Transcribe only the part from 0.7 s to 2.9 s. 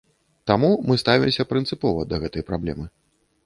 мы ставімся прынцыпова да гэтай праблемы.